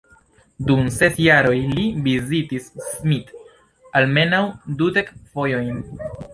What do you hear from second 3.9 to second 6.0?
almenaŭ dudek fojojn.